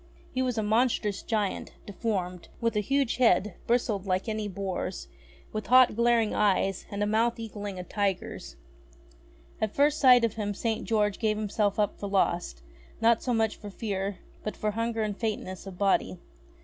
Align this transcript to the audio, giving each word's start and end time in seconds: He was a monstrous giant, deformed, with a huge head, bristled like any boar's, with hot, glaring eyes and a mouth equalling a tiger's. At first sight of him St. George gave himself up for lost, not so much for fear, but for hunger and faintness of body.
He 0.33 0.41
was 0.41 0.57
a 0.57 0.63
monstrous 0.63 1.21
giant, 1.21 1.73
deformed, 1.85 2.47
with 2.59 2.75
a 2.75 2.79
huge 2.79 3.17
head, 3.17 3.53
bristled 3.67 4.07
like 4.07 4.27
any 4.27 4.47
boar's, 4.47 5.07
with 5.53 5.67
hot, 5.67 5.95
glaring 5.95 6.33
eyes 6.33 6.87
and 6.89 7.03
a 7.03 7.05
mouth 7.05 7.37
equalling 7.37 7.77
a 7.77 7.83
tiger's. 7.83 8.55
At 9.61 9.75
first 9.75 9.99
sight 9.99 10.25
of 10.25 10.33
him 10.33 10.55
St. 10.55 10.85
George 10.85 11.19
gave 11.19 11.37
himself 11.37 11.77
up 11.77 11.99
for 11.99 12.07
lost, 12.07 12.63
not 12.99 13.21
so 13.21 13.31
much 13.31 13.57
for 13.57 13.69
fear, 13.69 14.17
but 14.43 14.57
for 14.57 14.71
hunger 14.71 15.03
and 15.03 15.15
faintness 15.15 15.67
of 15.67 15.77
body. 15.77 16.17